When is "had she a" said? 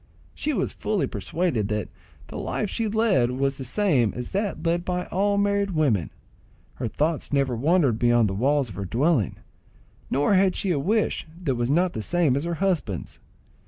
10.33-10.79